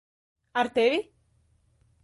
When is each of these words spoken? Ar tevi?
Ar 0.59 0.67
tevi? 0.77 0.99